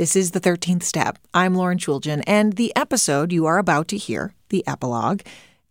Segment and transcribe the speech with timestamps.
[0.00, 1.18] This is the 13th step.
[1.34, 5.20] I'm Lauren Chooljian, and the episode you are about to hear, the epilogue,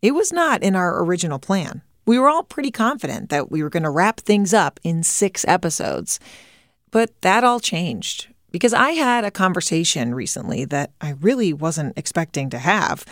[0.04, 1.82] it was not in our original plan.
[2.06, 5.44] We were all pretty confident that we were going to wrap things up in six
[5.48, 6.20] episodes.
[6.92, 12.52] But that all changed because I had a conversation recently that I really wasn't expecting
[12.52, 13.06] to have,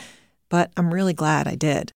[0.50, 1.92] but I'm really glad I did.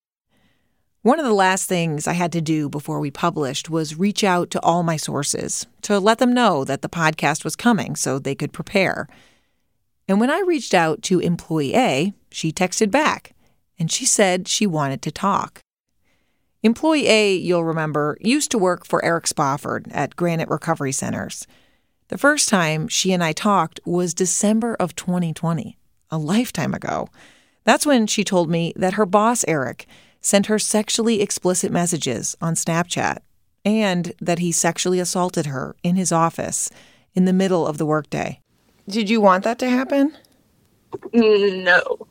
[1.03, 4.51] One of the last things I had to do before we published was reach out
[4.51, 8.35] to all my sources to let them know that the podcast was coming so they
[8.35, 9.07] could prepare.
[10.07, 13.33] And when I reached out to employee A, she texted back
[13.79, 15.61] and she said she wanted to talk.
[16.61, 21.47] Employee A, you'll remember, used to work for Eric Spofford at Granite Recovery Centers.
[22.09, 25.79] The first time she and I talked was December of 2020,
[26.11, 27.07] a lifetime ago.
[27.63, 29.87] That's when she told me that her boss, Eric,
[30.21, 33.19] sent her sexually explicit messages on Snapchat
[33.65, 36.69] and that he sexually assaulted her in his office
[37.13, 38.39] in the middle of the workday.
[38.87, 40.15] Did you want that to happen?
[41.13, 42.07] No.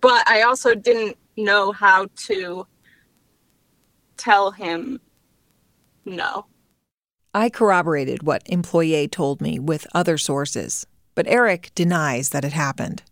[0.00, 2.66] But I also didn't know how to
[4.16, 5.00] tell him
[6.04, 6.46] no.
[7.34, 13.02] I corroborated what employee told me with other sources, but Eric denies that it happened.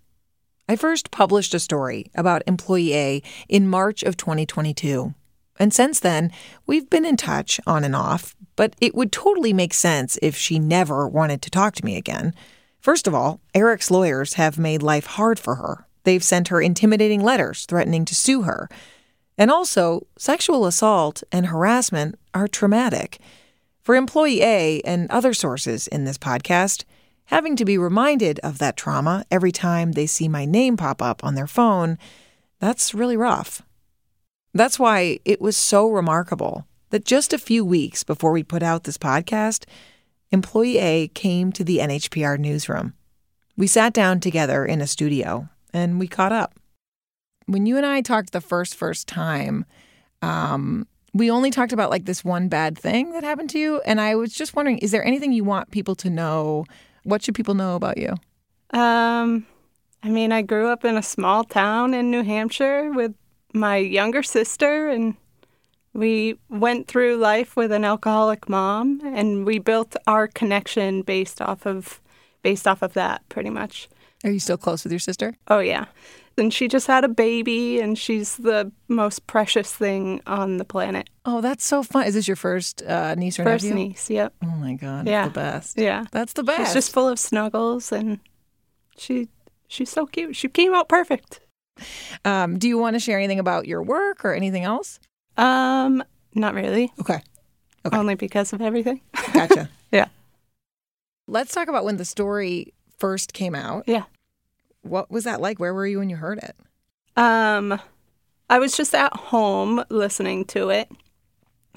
[0.69, 5.15] I first published a story about employee A in March of 2022.
[5.61, 6.33] And since then,
[6.67, 10.59] we've been in touch on and off, but it would totally make sense if she
[10.59, 12.35] never wanted to talk to me again.
[12.81, 15.87] First of all, Eric's lawyers have made life hard for her.
[16.03, 18.69] They've sent her intimidating letters threatening to sue her.
[19.39, 23.19] And also, sexual assault and harassment are traumatic.
[23.83, 26.85] For employee A and other sources in this podcast,
[27.27, 31.23] having to be reminded of that trauma every time they see my name pop up
[31.25, 31.99] on their phone,
[32.59, 33.63] that's really rough.
[34.55, 38.85] That's why it was so remarkable that just a few weeks before we put out
[38.85, 39.65] this podcast,
[40.31, 42.95] employee A came to the NHPR newsroom.
[43.57, 46.55] We sat down together in a studio and we caught up.
[47.47, 49.65] When you and I talked the first first time,
[50.23, 54.01] um, we only talked about like this one bad thing that happened to you, and
[54.01, 56.67] I was just wondering, is there anything you want people to know
[57.07, 58.15] what should people know about you?
[58.79, 59.47] Um,
[60.03, 63.15] I mean, I grew up in a small town in New Hampshire with
[63.55, 65.15] my younger sister, and
[65.93, 71.65] we went through life with an alcoholic mom, and we built our connection based off
[71.65, 72.01] of
[72.43, 73.89] based off of that, pretty much.
[74.25, 75.37] Are you still close with your sister?
[75.49, 75.87] Oh yeah,
[76.39, 81.09] and she just had a baby, and she's the most precious thing on the planet.
[81.25, 82.07] Oh, that's so fun.
[82.07, 83.75] Is this your first uh, niece or First nephew?
[83.89, 84.33] niece, yep.
[84.45, 85.23] Oh my god, Yeah.
[85.23, 85.79] that's the best.
[85.79, 86.05] Yeah.
[86.13, 86.59] That's the best.
[86.67, 88.21] She's just full of snuggles, and
[88.97, 89.29] she
[89.69, 90.37] she's so cute.
[90.37, 91.41] She came out perfect.
[92.25, 94.99] um, do you want to share anything about your work or anything else?
[95.37, 96.03] Um,
[96.35, 96.93] not really.
[97.01, 97.21] Okay.
[97.85, 97.97] Okay.
[97.97, 99.01] Only because of everything.
[99.33, 99.69] Gotcha.
[99.93, 100.07] Yeah.
[101.29, 103.85] Let's talk about when the story first came out.
[103.87, 104.05] Yeah.
[104.89, 105.59] What was that like?
[105.59, 106.57] Where were you when you heard it?
[107.17, 107.81] Um,
[108.49, 110.91] I was just at home listening to it.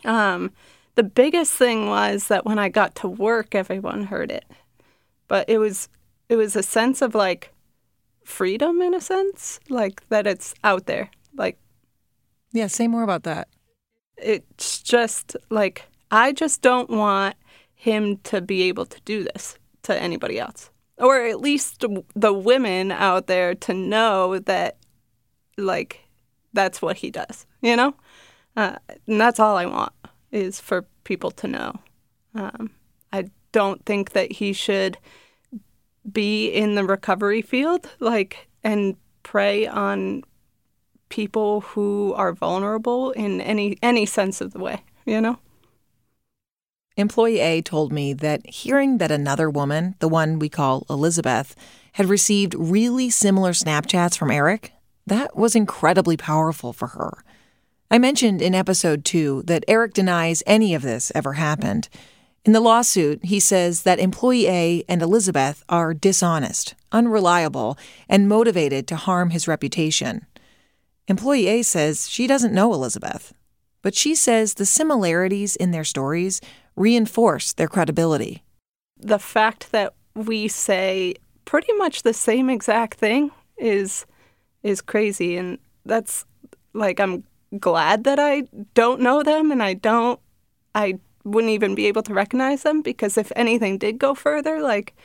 [0.06, 0.52] Um,
[0.96, 4.46] the biggest thing was that when I got to work, everyone heard it,
[5.28, 5.90] but it was
[6.30, 7.52] it was a sense of like
[8.24, 11.10] freedom in a sense, like that it's out there.
[11.36, 11.58] Like
[12.52, 13.48] Yeah, say more about that.
[14.18, 17.36] it's just like I just don't want
[17.76, 21.86] him to be able to do this to anybody else, or at least
[22.16, 24.78] the women out there to know that
[25.58, 26.02] like
[26.54, 27.46] that's what he does.
[27.62, 27.96] You know,
[28.56, 29.94] uh, and that's all I want
[30.32, 31.74] is for people to know.
[32.36, 32.72] Um,
[33.12, 34.98] I don't think that he should
[36.12, 40.24] be in the recovery field, like and prey on
[41.10, 45.38] people who are vulnerable in any any sense of the way, you know?
[47.00, 51.56] Employee A told me that hearing that another woman, the one we call Elizabeth,
[51.94, 54.74] had received really similar Snapchats from Eric,
[55.08, 57.24] that was incredibly powerful for her.
[57.90, 61.88] I mentioned in episode two that Eric denies any of this ever happened.
[62.44, 67.78] In the lawsuit, he says that employee A and Elizabeth are dishonest, unreliable,
[68.10, 70.26] and motivated to harm his reputation.
[71.08, 73.34] Employee A says she doesn't know Elizabeth,
[73.82, 76.42] but she says the similarities in their stories
[76.80, 78.42] reinforce their credibility.
[78.98, 81.14] The fact that we say
[81.46, 84.06] pretty much the same exact thing is
[84.64, 86.26] is crazy and that's
[86.74, 87.24] like I'm
[87.60, 88.44] glad that I
[88.74, 90.20] don't know them and I don't
[90.74, 94.96] I wouldn't even be able to recognize them because if anything did go further like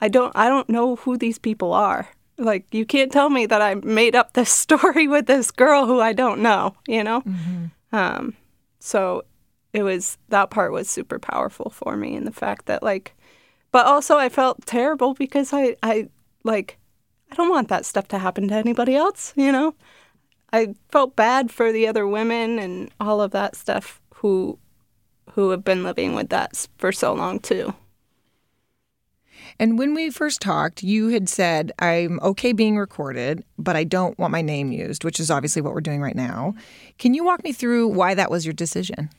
[0.00, 2.08] I don't I don't know who these people are.
[2.36, 6.00] Like you can't tell me that I made up this story with this girl who
[6.00, 7.22] I don't know, you know?
[7.22, 7.96] Mm-hmm.
[7.96, 8.34] Um
[8.78, 9.24] so
[9.72, 13.14] it was that part was super powerful for me and the fact that like
[13.70, 16.08] but also I felt terrible because I I
[16.44, 16.78] like
[17.30, 19.74] I don't want that stuff to happen to anybody else, you know?
[20.50, 24.58] I felt bad for the other women and all of that stuff who
[25.32, 27.74] who have been living with that for so long too.
[29.60, 34.18] And when we first talked, you had said, I'm okay being recorded, but I don't
[34.18, 36.54] want my name used, which is obviously what we're doing right now.
[36.98, 39.10] Can you walk me through why that was your decision?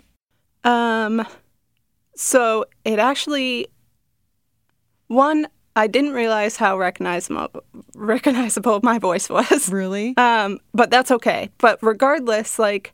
[0.64, 1.26] Um,
[2.16, 3.68] so it actually,
[5.08, 7.64] one, I didn't realize how recognizable
[7.96, 9.70] recognizable my voice was.
[9.72, 10.16] Really?
[10.18, 11.50] Um, but that's okay.
[11.58, 12.94] But regardless, like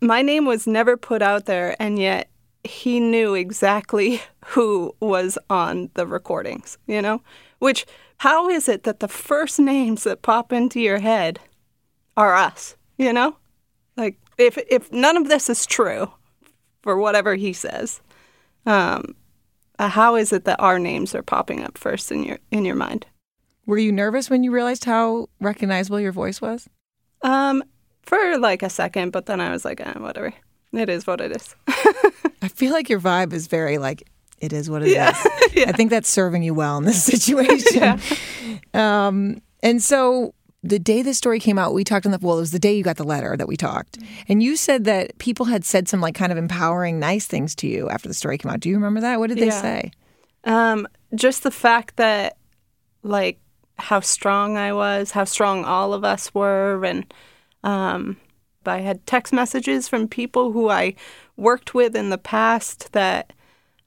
[0.00, 2.30] my name was never put out there, and yet
[2.64, 6.78] he knew exactly who was on the recordings.
[6.86, 7.22] You know,
[7.58, 7.84] which
[8.18, 11.40] how is it that the first names that pop into your head
[12.16, 12.76] are us?
[12.96, 13.36] You know,
[13.96, 16.10] like if if none of this is true,
[16.82, 18.00] for whatever he says,
[18.66, 19.14] um,
[19.78, 22.76] uh, how is it that our names are popping up first in your in your
[22.76, 23.06] mind?
[23.66, 26.68] Were you nervous when you realized how recognizable your voice was?
[27.22, 27.62] Um,
[28.02, 30.34] for like a second, but then I was like, eh, whatever.
[30.72, 31.54] It is what it is.
[32.42, 34.08] I feel like your vibe is very like
[34.38, 35.10] it is what it yeah.
[35.10, 35.54] is.
[35.54, 35.64] yeah.
[35.68, 37.80] I think that's serving you well in this situation.
[37.80, 37.98] yeah.
[38.74, 42.40] Um, and so the day this story came out, we talked on the well, it
[42.40, 43.98] was the day you got the letter that we talked.
[44.28, 47.66] And you said that people had said some like kind of empowering, nice things to
[47.66, 48.60] you after the story came out.
[48.60, 49.18] Do you remember that?
[49.18, 49.90] What did they say?
[50.44, 52.36] Um, just the fact that
[53.02, 53.40] like
[53.78, 57.12] how strong I was, how strong all of us were, and
[57.64, 58.16] um,
[58.64, 60.94] I had text messages from people who I
[61.36, 63.32] worked with in the past that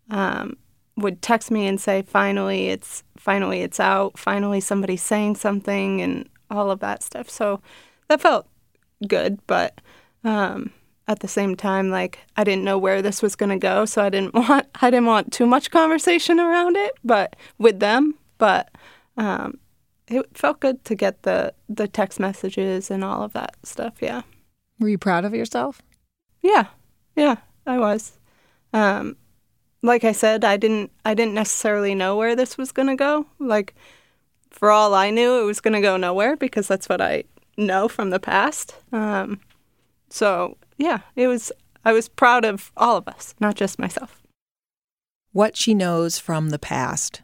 [0.10, 0.57] um,
[0.98, 4.19] would text me and say, "Finally, it's finally it's out.
[4.19, 7.30] Finally, somebody's saying something," and all of that stuff.
[7.30, 7.62] So
[8.08, 8.48] that felt
[9.08, 9.82] good, but
[10.24, 10.72] um,
[11.08, 14.04] at the same time, like I didn't know where this was going to go, so
[14.04, 18.16] I didn't want I didn't want too much conversation around it, but with them.
[18.38, 18.70] But
[19.18, 19.60] um,
[20.08, 23.96] it felt good to get the the text messages and all of that stuff.
[24.02, 24.24] Yeah.
[24.80, 25.82] Were you proud of yourself?
[26.42, 26.68] Yeah,
[27.16, 28.20] yeah, I was.
[28.74, 29.16] Um,
[29.82, 33.26] like I said, I didn't I didn't necessarily know where this was going to go.
[33.40, 33.74] Like
[34.56, 37.25] for all I knew, it was going to go nowhere because that's what I
[37.57, 38.75] know from the past.
[38.92, 39.42] Um,
[40.10, 41.52] so yeah, it was.
[41.84, 44.24] I was proud of all of us, not just myself.
[45.34, 47.22] What she knows from the past.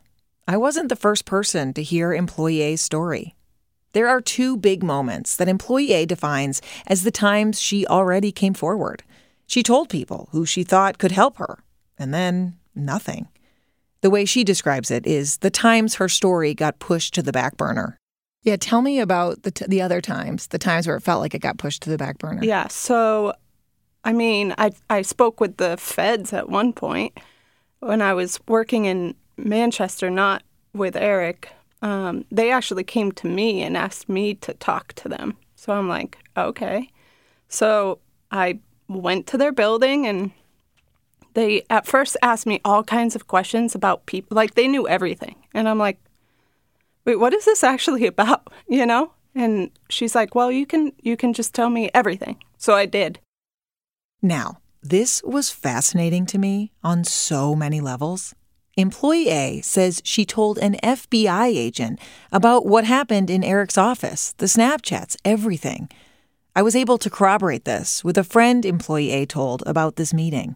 [0.47, 3.33] I wasn't the first person to hear Employee A's story.
[3.93, 8.53] There are two big moments that Employee A defines as the times she already came
[8.53, 9.03] forward.
[9.47, 11.63] She told people who she thought could help her,
[11.97, 13.29] and then nothing.
[14.01, 17.57] The way she describes it is the times her story got pushed to the back
[17.57, 17.97] burner.
[18.43, 21.35] Yeah, tell me about the t- the other times, the times where it felt like
[21.35, 22.43] it got pushed to the back burner.
[22.43, 23.33] Yeah, so
[24.03, 27.17] I mean, I I spoke with the feds at one point
[27.79, 30.43] when I was working in Manchester, not
[30.73, 31.49] with Eric.
[31.83, 35.37] Um, they actually came to me and asked me to talk to them.
[35.55, 36.89] So I'm like, okay.
[37.47, 37.99] So
[38.31, 40.31] I went to their building and
[41.33, 44.35] they at first asked me all kinds of questions about people.
[44.35, 45.35] Like they knew everything.
[45.53, 45.99] And I'm like,
[47.05, 48.51] wait, what is this actually about?
[48.67, 49.13] You know?
[49.33, 52.37] And she's like, well, you can you can just tell me everything.
[52.57, 53.19] So I did.
[54.21, 58.35] Now, this was fascinating to me on so many levels.
[58.77, 61.99] Employee A says she told an FBI agent
[62.31, 65.89] about what happened in Eric's office, the Snapchats, everything.
[66.55, 70.55] I was able to corroborate this with a friend employee A told about this meeting.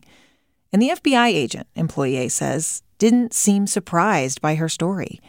[0.71, 5.21] And the FBI agent, employee A says, didn't seem surprised by her story.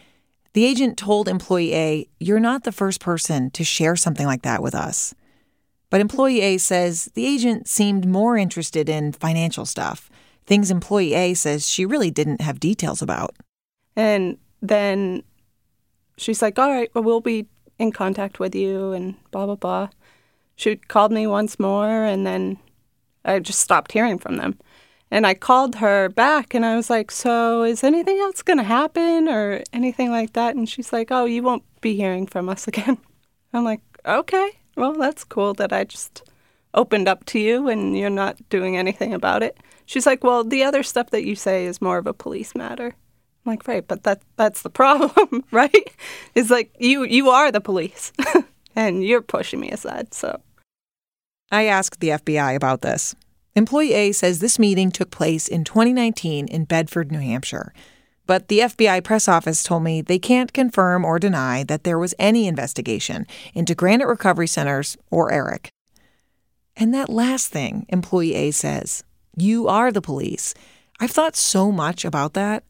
[0.52, 4.62] The agent told employee A, You're not the first person to share something like that
[4.62, 5.14] with us.
[5.90, 10.10] But employee A says the agent seemed more interested in financial stuff,
[10.46, 13.34] things employee A says she really didn't have details about.
[13.94, 15.22] And then
[16.16, 17.46] she's like, all right, well, we'll be
[17.78, 19.88] in contact with you and blah, blah, blah.
[20.56, 22.58] She called me once more and then
[23.24, 24.58] I just stopped hearing from them.
[25.10, 28.64] And I called her back and I was like, So is anything else going to
[28.64, 30.56] happen or anything like that?
[30.56, 32.98] And she's like, Oh, you won't be hearing from us again.
[33.52, 36.28] I'm like, Okay, well, that's cool that I just
[36.74, 39.56] opened up to you and you're not doing anything about it.
[39.86, 42.86] She's like, Well, the other stuff that you say is more of a police matter.
[42.86, 45.90] I'm like, Right, but that that's the problem, right?
[46.34, 48.12] It's like you you are the police
[48.76, 50.40] and you're pushing me aside, so
[51.52, 53.14] I asked the FBI about this.
[53.56, 57.72] Employee A says this meeting took place in 2019 in Bedford, New Hampshire.
[58.26, 62.14] But the FBI press office told me they can't confirm or deny that there was
[62.18, 65.70] any investigation into Granite Recovery Centers or Eric.
[66.76, 69.02] And that last thing, employee A says,
[69.34, 70.52] you are the police.
[71.00, 72.62] I've thought so much about that.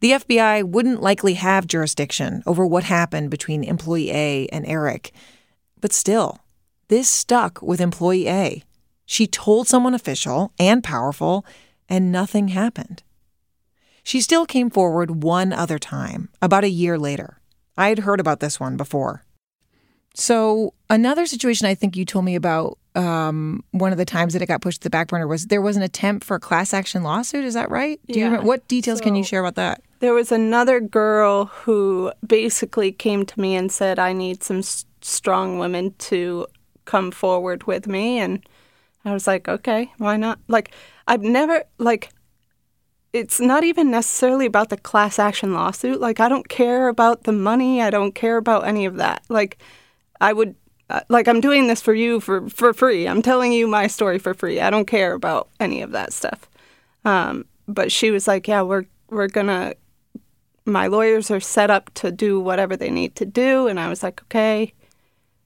[0.00, 5.12] The FBI wouldn't likely have jurisdiction over what happened between employee A and Eric.
[5.80, 6.40] But still,
[6.88, 8.64] this stuck with employee A.
[9.06, 11.44] She told someone official and powerful,
[11.88, 13.02] and nothing happened.
[14.02, 17.40] She still came forward one other time, about a year later.
[17.76, 19.24] I had heard about this one before.
[20.14, 24.42] So, another situation I think you told me about um, one of the times that
[24.42, 26.72] it got pushed to the back burner was there was an attempt for a class
[26.72, 27.44] action lawsuit.
[27.44, 27.98] Is that right?
[28.06, 28.18] Do yeah.
[28.18, 29.82] you remember, what details so, can you share about that?
[29.98, 34.84] There was another girl who basically came to me and said, I need some s-
[35.00, 36.46] strong women to
[36.84, 38.18] come forward with me.
[38.18, 38.46] And
[39.04, 40.38] I was like, okay, why not?
[40.48, 40.70] Like,
[41.06, 42.10] I've never, like,
[43.12, 46.00] it's not even necessarily about the class action lawsuit.
[46.00, 47.82] Like, I don't care about the money.
[47.82, 49.22] I don't care about any of that.
[49.28, 49.58] Like,
[50.20, 50.56] I would,
[50.90, 53.06] uh, like, I'm doing this for you for, for free.
[53.06, 54.60] I'm telling you my story for free.
[54.60, 56.48] I don't care about any of that stuff.
[57.04, 59.74] Um, but she was like, yeah, we're, we're gonna,
[60.64, 63.68] my lawyers are set up to do whatever they need to do.
[63.68, 64.72] And I was like, okay.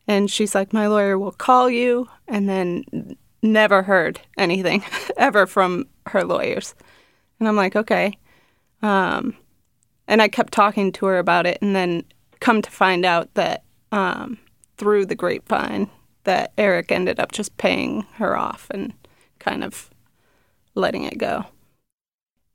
[0.06, 2.08] And she's like, my lawyer will call you.
[2.26, 4.84] And then never heard anything
[5.16, 6.74] ever from her lawyers.
[7.38, 8.18] And I'm like, okay.
[8.82, 9.36] Um,
[10.06, 12.04] and I kept talking to her about it, and then
[12.40, 14.38] come to find out that um,
[14.76, 15.90] through the grapevine,
[16.24, 18.92] that Eric ended up just paying her off and
[19.38, 19.90] kind of
[20.74, 21.46] letting it go.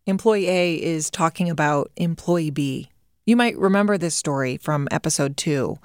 [0.06, 2.90] Employee A is talking about employee B.
[3.26, 5.78] You might remember this story from episode two.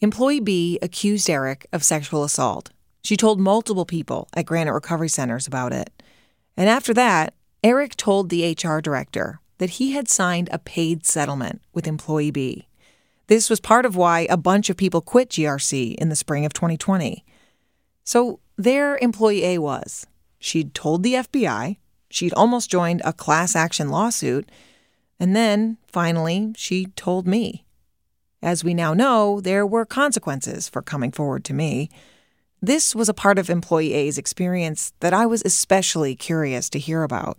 [0.00, 2.70] Employee B accused Eric of sexual assault.
[3.02, 5.90] She told multiple people at Granite Recovery Centers about it.
[6.56, 11.60] And after that, Eric told the HR director that he had signed a paid settlement
[11.72, 12.68] with employee B.
[13.26, 16.52] This was part of why a bunch of people quit GRC in the spring of
[16.52, 17.24] 2020.
[18.04, 20.06] So there employee A was.
[20.38, 21.76] She'd told the FBI,
[22.10, 24.50] she'd almost joined a class action lawsuit,
[25.20, 27.66] and then, finally, she told me.
[28.40, 31.90] As we now know, there were consequences for coming forward to me.
[32.60, 37.04] This was a part of employee A's experience that I was especially curious to hear
[37.04, 37.38] about.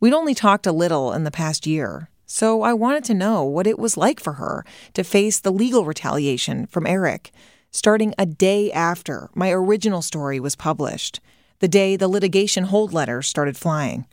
[0.00, 3.66] We'd only talked a little in the past year, so I wanted to know what
[3.66, 7.32] it was like for her to face the legal retaliation from Eric,
[7.70, 11.20] starting a day after my original story was published,
[11.58, 14.06] the day the litigation hold letter started flying.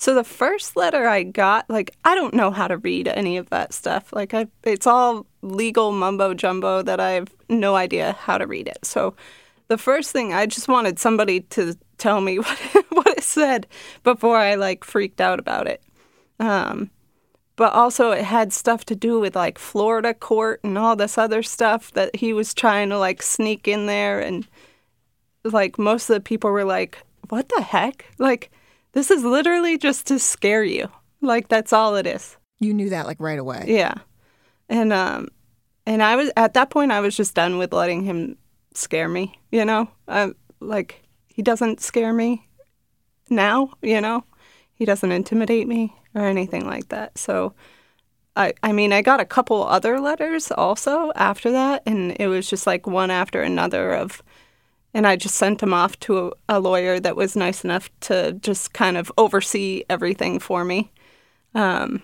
[0.00, 3.50] So the first letter I got, like I don't know how to read any of
[3.50, 4.14] that stuff.
[4.14, 8.66] Like I, it's all legal mumbo jumbo that I have no idea how to read
[8.66, 8.78] it.
[8.82, 9.14] So
[9.68, 13.66] the first thing I just wanted somebody to tell me what what it said
[14.02, 15.82] before I like freaked out about it.
[16.38, 16.90] Um,
[17.56, 21.42] but also it had stuff to do with like Florida court and all this other
[21.42, 24.48] stuff that he was trying to like sneak in there and
[25.44, 26.96] like most of the people were like,
[27.28, 28.50] "What the heck?" Like
[28.92, 30.88] this is literally just to scare you.
[31.20, 32.36] Like that's all it is.
[32.58, 33.64] You knew that like right away.
[33.68, 33.94] Yeah.
[34.68, 35.28] And um
[35.86, 38.36] and I was at that point I was just done with letting him
[38.74, 39.90] scare me, you know?
[40.60, 42.48] Like, he doesn't scare me
[43.28, 44.24] now, you know?
[44.74, 47.18] He doesn't intimidate me or anything like that.
[47.18, 47.54] So,
[48.36, 52.48] I, I mean, I got a couple other letters also after that, and it was
[52.48, 54.22] just like one after another of,
[54.92, 58.32] and I just sent him off to a, a lawyer that was nice enough to
[58.32, 60.90] just kind of oversee everything for me.
[61.54, 62.02] Um,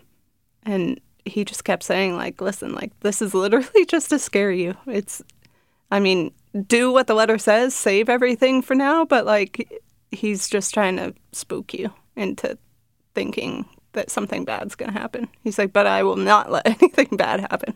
[0.63, 4.77] and he just kept saying like, listen, like this is literally just to scare you.
[4.87, 5.23] It's,
[5.91, 6.33] I mean,
[6.67, 11.15] do what the letter says, save everything for now, but like he's just trying to
[11.33, 12.57] spook you into
[13.15, 15.29] thinking that something bad's going to happen.
[15.43, 17.75] He's like, but I will not let anything bad happen.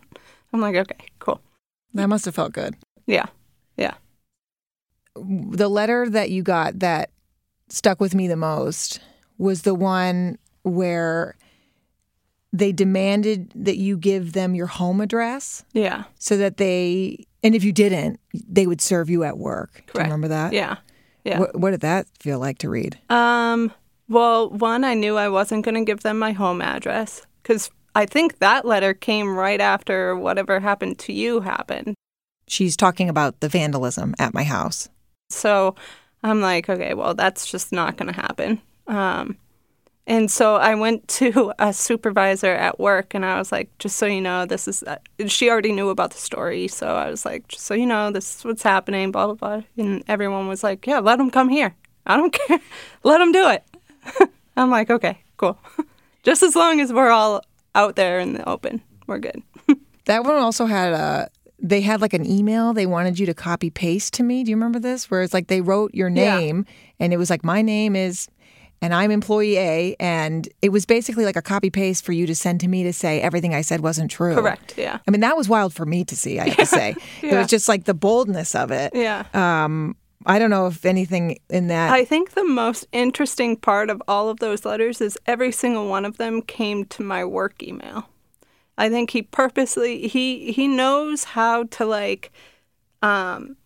[0.52, 1.40] I'm like, okay, cool.
[1.94, 2.76] That must have felt good.
[3.06, 3.26] Yeah.
[5.24, 7.10] The letter that you got that
[7.68, 9.00] stuck with me the most
[9.38, 11.36] was the one where
[12.52, 16.04] they demanded that you give them your home address Yeah.
[16.18, 19.84] so that they, and if you didn't, they would serve you at work.
[19.92, 20.52] Do you remember that?
[20.52, 20.78] Yeah.
[21.24, 21.38] Yeah.
[21.38, 22.98] What, what did that feel like to read?
[23.08, 23.72] Um,
[24.08, 28.04] well, one, I knew I wasn't going to give them my home address because I
[28.06, 31.94] think that letter came right after whatever happened to you happened.
[32.48, 34.88] She's talking about the vandalism at my house.
[35.30, 35.74] So
[36.22, 38.60] I'm like, okay, well, that's just not going to happen.
[38.86, 39.36] Um,
[40.06, 44.06] and so I went to a supervisor at work and I was like, just so
[44.06, 46.68] you know, this is, uh, she already knew about the story.
[46.68, 49.62] So I was like, just so you know, this is what's happening, blah, blah, blah.
[49.76, 51.74] And everyone was like, yeah, let them come here.
[52.06, 52.60] I don't care.
[53.04, 53.64] let them do it.
[54.56, 55.58] I'm like, okay, cool.
[56.22, 57.42] just as long as we're all
[57.74, 59.42] out there in the open, we're good.
[60.06, 61.30] That one also had a.
[61.62, 64.42] They had like an email they wanted you to copy paste to me.
[64.44, 65.10] Do you remember this?
[65.10, 66.38] Where it's like they wrote your Yeah.
[66.38, 66.64] name
[66.98, 68.28] and it was like my name is,
[68.82, 72.34] and I'm employee A, and it was basically like a copy paste for you to
[72.34, 74.34] send to me to say everything I said wasn't true.
[74.34, 74.74] Correct.
[74.78, 74.98] Yeah.
[75.06, 76.40] I mean that was wild for me to see.
[76.40, 78.92] I have to say it was just like the boldness of it.
[78.94, 79.24] Yeah.
[79.34, 81.92] Um, I don't know if anything in that.
[81.92, 86.04] I think the most interesting part of all of those letters is every single one
[86.04, 88.06] of them came to my work email.
[88.80, 92.32] I think he purposely he he knows how to like
[93.02, 93.56] um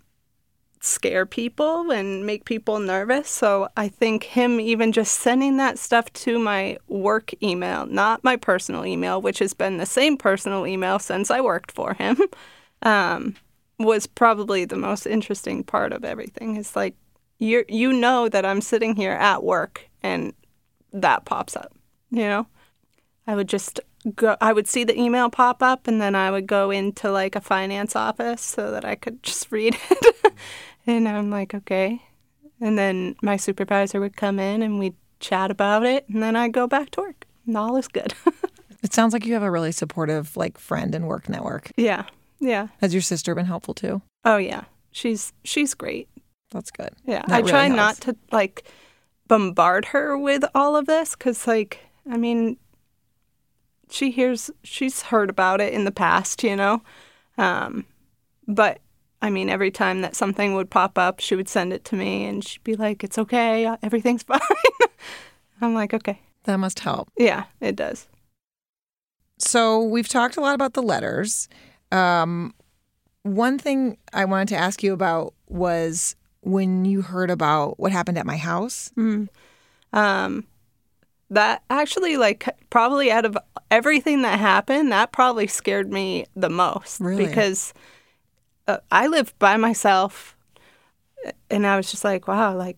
[0.80, 3.28] scare people and make people nervous.
[3.28, 8.36] So I think him even just sending that stuff to my work email, not my
[8.36, 12.18] personal email, which has been the same personal email since I worked for him,
[12.82, 13.36] um,
[13.78, 16.56] was probably the most interesting part of everything.
[16.56, 16.96] It's like
[17.38, 20.34] you you know that I'm sitting here at work and
[20.92, 21.72] that pops up,
[22.10, 22.48] you know?
[23.26, 23.80] I would just
[24.14, 27.34] go I would see the email pop up and then I would go into like
[27.36, 30.32] a finance office so that I could just read it.
[30.86, 32.02] and I'm like, okay.
[32.60, 36.52] And then my supervisor would come in and we'd chat about it and then I'd
[36.52, 37.26] go back to work.
[37.46, 38.14] And all is good.
[38.82, 41.70] it sounds like you have a really supportive like friend and work network.
[41.76, 42.04] yeah.
[42.40, 42.68] Yeah.
[42.80, 44.02] Has your sister been helpful too?
[44.24, 44.64] Oh yeah.
[44.92, 46.08] She's she's great.
[46.50, 46.90] That's good.
[47.06, 47.76] Yeah, That I really try helps.
[47.76, 48.64] not to like
[49.28, 52.58] bombard her with all of this because, like, I mean,
[53.90, 56.82] she hears, she's heard about it in the past, you know.
[57.38, 57.84] Um,
[58.46, 58.80] but
[59.22, 62.24] I mean, every time that something would pop up, she would send it to me,
[62.26, 64.40] and she'd be like, "It's okay, uh, everything's fine."
[65.60, 67.08] I'm like, "Okay, That must help.
[67.16, 68.06] yeah, it does."
[69.38, 71.48] So we've talked a lot about the letters.
[71.90, 72.54] Um,
[73.22, 78.18] one thing I wanted to ask you about was when you heard about what happened
[78.18, 78.92] at my house.
[79.92, 80.44] Um,
[81.30, 83.36] that actually, like, probably out of
[83.70, 87.00] everything that happened, that probably scared me the most.
[87.00, 87.26] Really?
[87.26, 87.74] Because
[88.66, 90.36] uh, I lived by myself,
[91.50, 92.76] and I was just like, wow, like,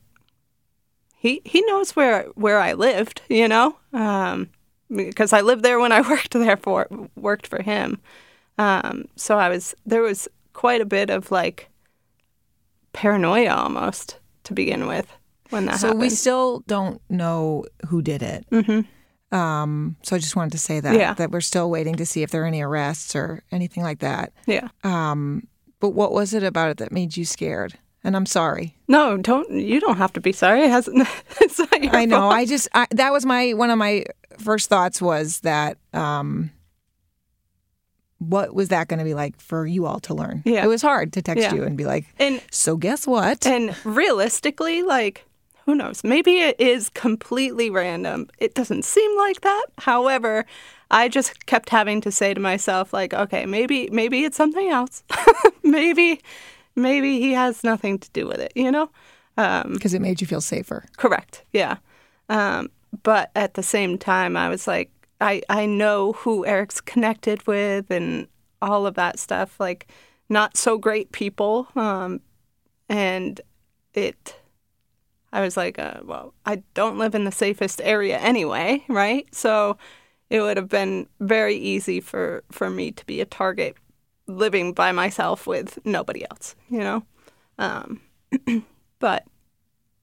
[1.17, 4.51] he he knows where where I lived, you know, um,
[4.95, 8.01] because I lived there when I worked there for worked for him.
[8.59, 11.69] Um, so I was there was quite a bit of like
[12.93, 15.07] paranoia almost to begin with
[15.51, 16.01] when that so happened.
[16.03, 18.47] we still don't know who did it.
[18.51, 19.35] Mm-hmm.
[19.37, 21.15] Um, so I just wanted to say that Yeah.
[21.15, 24.33] that we're still waiting to see if there are any arrests or anything like that.
[24.47, 24.69] yeah.
[24.85, 25.47] Um,
[25.81, 27.75] but what was it about it that made you scared?
[28.05, 28.77] And I'm sorry.
[28.89, 29.51] No, don't.
[29.51, 30.63] You don't have to be sorry.
[30.63, 31.07] It hasn't.
[31.41, 32.21] It's not your I know.
[32.21, 32.33] fault.
[32.35, 34.05] I just I, that was my one of my
[34.39, 36.51] first thoughts was that um,
[38.19, 40.43] what was that going to be like for you all to learn?
[40.45, 40.65] Yeah.
[40.65, 41.55] it was hard to text Yeah.
[41.55, 43.47] you and be like, And so guess what?
[43.47, 45.27] and realistically, like,
[45.67, 46.03] who knows?
[46.05, 48.29] Maybe it is completely random.
[48.39, 49.67] It doesn't seem like that.
[49.79, 50.47] However,
[50.91, 55.03] I just kept having to say to myself, like, okay, maybe maybe it's something else.
[55.63, 56.21] maybe
[56.77, 58.53] maybe he has nothing to do with it.
[58.55, 58.91] You know?
[59.37, 60.87] Um, Because it made you feel safer.
[60.97, 61.45] Correct.
[61.53, 61.77] Yeah.
[62.29, 62.71] Um,
[63.03, 67.91] but at the same time, I was like, I, I know who Eric's connected with
[67.91, 68.29] and
[68.63, 69.59] all of that stuff.
[69.61, 69.89] Like,
[70.29, 71.69] not so great people.
[71.77, 72.21] Um,
[72.89, 73.41] and
[73.95, 74.37] it,
[75.37, 79.27] I was like, uh, well, I don't live in the safest area anyway, right?
[79.35, 79.77] So
[80.31, 83.77] it would have been very easy for, for me to be a target
[84.27, 87.03] living by myself with nobody else, you know?
[87.59, 88.01] Um,
[88.99, 89.27] but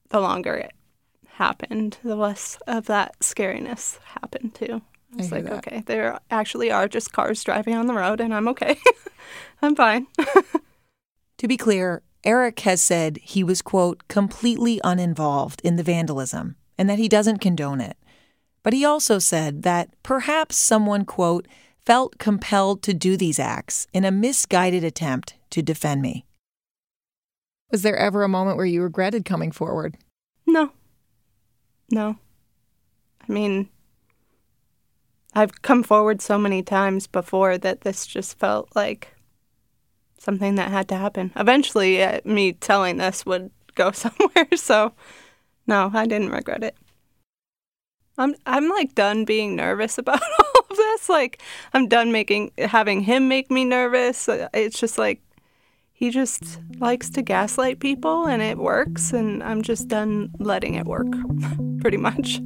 [0.09, 0.73] the longer it
[1.25, 4.83] happened, the less of that scariness happened too.
[5.13, 5.65] I was like, that.
[5.65, 8.77] okay, there actually are just cars driving on the road, and I'm okay.
[9.63, 10.05] I'm fine.
[11.39, 16.89] To be clear, Eric has said he was, quote, completely uninvolved in the vandalism and
[16.89, 17.97] that he doesn't condone it.
[18.63, 21.47] But he also said that perhaps someone, quote,
[21.86, 26.25] felt compelled to do these acts in a misguided attempt to defend me.
[27.71, 29.97] Was there ever a moment where you regretted coming forward?
[30.45, 30.71] No.
[31.91, 32.17] No.
[33.27, 33.69] I mean,
[35.33, 39.12] I've come forward so many times before that this just felt like
[40.23, 41.31] something that had to happen.
[41.36, 44.93] Eventually, uh, me telling this would go somewhere, so
[45.67, 46.75] no, I didn't regret it.
[48.17, 51.09] I'm I'm like done being nervous about all of this.
[51.09, 51.41] Like
[51.73, 54.29] I'm done making having him make me nervous.
[54.29, 55.21] Uh, it's just like
[55.93, 60.86] he just likes to gaslight people and it works and I'm just done letting it
[60.86, 61.07] work
[61.79, 62.41] pretty much.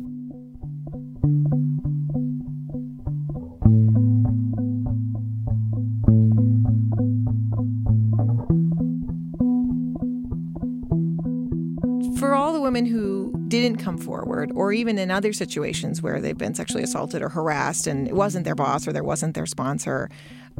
[12.68, 17.22] Women who didn't come forward, or even in other situations where they've been sexually assaulted
[17.22, 20.10] or harassed and it wasn't their boss or there wasn't their sponsor,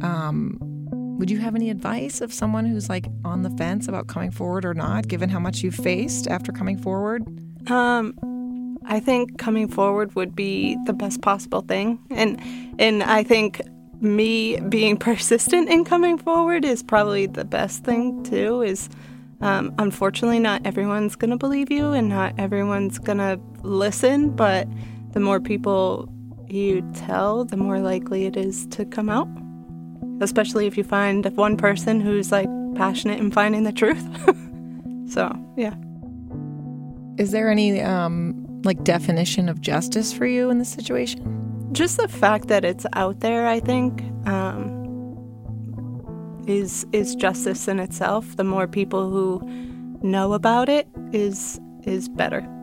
[0.02, 0.58] um,
[1.18, 4.64] would you have any advice of someone who's like on the fence about coming forward
[4.64, 7.26] or not, given how much you've faced after coming forward?
[7.70, 12.40] Um, I think coming forward would be the best possible thing, and
[12.78, 13.60] and I think
[14.00, 18.62] me being persistent in coming forward is probably the best thing too.
[18.62, 18.88] Is
[19.40, 24.30] um, unfortunately not everyone's gonna believe you, and not everyone's gonna listen.
[24.30, 24.68] But
[25.12, 26.08] the more people
[26.46, 29.28] you tell, the more likely it is to come out
[30.20, 34.02] especially if you find one person who's like passionate in finding the truth.
[35.12, 35.74] so, yeah.
[37.18, 41.68] Is there any um, like definition of justice for you in this situation?
[41.72, 44.77] Just the fact that it's out there, I think, um,
[46.48, 48.36] is is justice in itself.
[48.36, 49.40] The more people who
[50.02, 52.57] know about it is is better.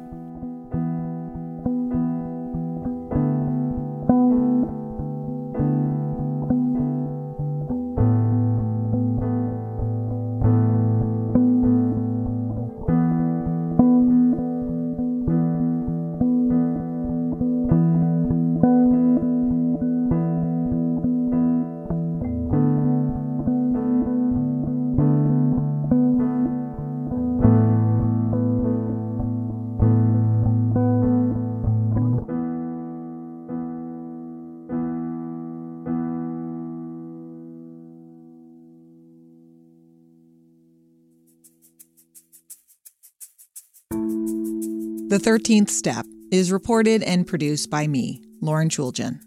[45.08, 49.20] The 13th Step is reported and produced by me, Lauren Chooljian.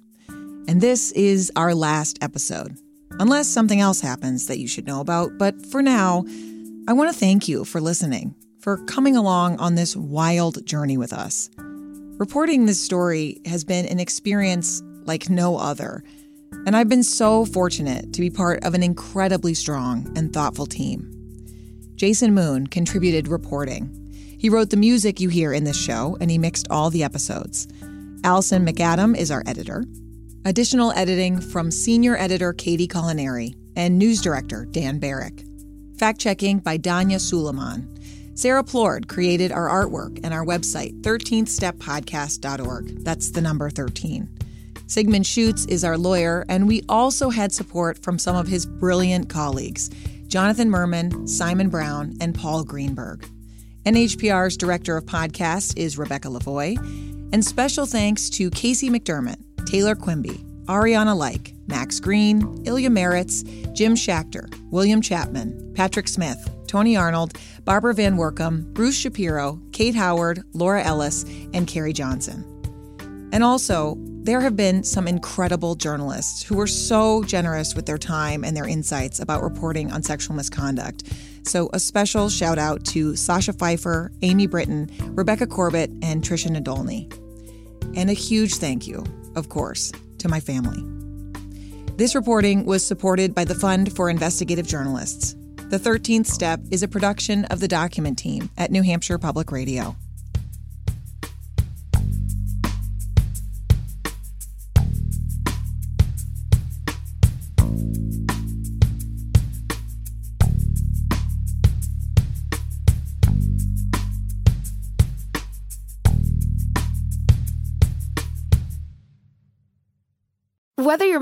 [0.67, 2.77] And this is our last episode,
[3.21, 5.39] unless something else happens that you should know about.
[5.39, 6.25] But for now,
[6.89, 11.13] I want to thank you for listening, for coming along on this wild journey with
[11.13, 11.49] us.
[11.57, 16.03] Reporting this story has been an experience like no other,
[16.67, 21.09] and I've been so fortunate to be part of an incredibly strong and thoughtful team.
[21.95, 23.95] Jason Moon contributed reporting.
[24.39, 27.67] He wrote the music you hear in this show, and he mixed all the episodes.
[28.23, 29.85] Allison McAdam is our editor.
[30.45, 35.43] Additional editing from senior editor Katie Colaneri and news director Dan Barrick.
[35.99, 37.93] Fact checking by Danya Suleiman.
[38.35, 43.05] Sarah Plourde created our artwork and our website, 13thsteppodcast.org.
[43.05, 44.29] That's the number 13.
[44.87, 49.29] Sigmund Schutz is our lawyer, and we also had support from some of his brilliant
[49.29, 49.91] colleagues
[50.29, 53.29] Jonathan Mermin, Simon Brown, and Paul Greenberg.
[53.89, 56.77] NHPR's director of podcasts is Rebecca Lavoie.
[57.33, 63.95] And special thanks to Casey McDermott, Taylor Quimby, Ariana Like, Max Green, Ilya Marritz, Jim
[63.95, 70.83] Schachter, William Chapman, Patrick Smith, Tony Arnold, Barbara Van Workum, Bruce Shapiro, Kate Howard, Laura
[70.83, 71.25] Ellis,
[71.55, 72.45] and Carrie Johnson.
[73.33, 78.45] And also, there have been some incredible journalists who were so generous with their time
[78.45, 81.05] and their insights about reporting on sexual misconduct.
[81.45, 87.13] So, a special shout out to Sasha Pfeiffer, Amy Brittain, Rebecca Corbett, and Tricia Nadolny.
[87.97, 90.85] And a huge thank you, of course, to my family.
[91.97, 95.35] This reporting was supported by the Fund for Investigative Journalists.
[95.71, 99.97] The 13th Step is a production of the Document Team at New Hampshire Public Radio.